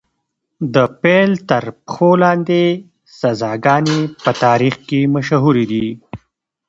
د 0.73 0.75
پیل 1.01 1.31
تر 1.49 1.63
پښو 1.85 2.09
لاندې 2.23 2.63
سزاګانې 3.19 3.99
په 4.23 4.31
تاریخ 4.43 4.75
کې 4.87 4.99
مشهورې 5.15 5.65
دي. 5.71 5.87